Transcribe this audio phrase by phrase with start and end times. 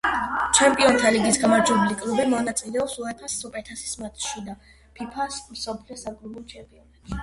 [0.59, 7.19] ჩემპიონთა ლიგის გამარჯვებული კლუბი მონაწილეობს უეფა-ს სუპერთასის მატჩში და ფიფა-ს მსოფლიო საკლუბო ჩემპიონატში.